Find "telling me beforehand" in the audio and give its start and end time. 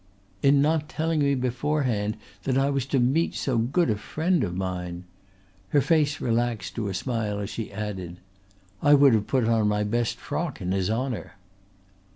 0.89-2.17